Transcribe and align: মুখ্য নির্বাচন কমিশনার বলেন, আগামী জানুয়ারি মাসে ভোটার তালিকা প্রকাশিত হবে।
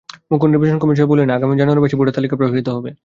মুখ্য 0.31 0.45
নির্বাচন 0.45 0.77
কমিশনার 0.79 1.11
বলেন, 1.11 1.27
আগামী 1.29 1.53
জানুয়ারি 1.59 1.81
মাসে 1.81 1.95
ভোটার 1.95 2.15
তালিকা 2.15 2.35
প্রকাশিত 2.35 2.67
হবে। 2.69 2.91